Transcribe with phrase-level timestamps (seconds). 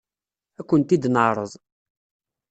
[0.59, 1.51] Ad kent-id-neɛṛeḍ.